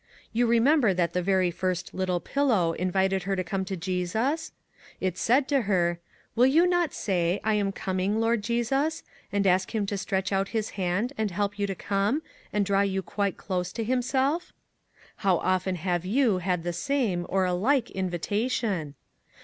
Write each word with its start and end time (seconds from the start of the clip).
You 0.33 0.47
remember 0.47 0.95
that 0.95 1.13
the 1.13 1.21
very 1.21 1.51
first" 1.51 1.93
Little 1.93 2.19
Pillow" 2.19 2.71
invited 2.83 3.21
her 3.29 3.35
to 3.35 3.43
come 3.43 3.63
to 3.65 3.77
Jesus? 3.77 4.51
It 4.99 5.15
said 5.15 5.47
to 5.49 5.61
her:" 5.69 5.99
Will 6.35 6.47
you 6.47 6.65
not 6.65 6.91
say,' 6.91 7.39
I 7.43 7.53
am 7.53 7.71
coming, 7.71 8.19
Lord 8.19 8.41
Jesus!' 8.43 9.03
and 9.31 9.45
ask 9.45 9.75
him 9.75 9.85
to 9.85 9.99
stretch 9.99 10.31
out 10.31 10.47
his 10.57 10.71
hand 10.71 11.13
and 11.19 11.29
help 11.29 11.59
you 11.59 11.67
to 11.67 11.75
come, 11.75 12.23
and 12.51 12.65
draw 12.65 12.81
you 12.81 13.03
quite 13.03 13.37
close 13.37 13.71
to 13.73 13.83
himself?" 13.83 14.51
How 15.17 15.37
often 15.37 15.75
have 15.75 16.03
you 16.03 16.39
had 16.39 16.63
the 16.63 16.73
same, 16.73 17.27
or 17.29 17.45
a 17.45 17.53
like, 17.53 17.91
invitation? 17.91 18.95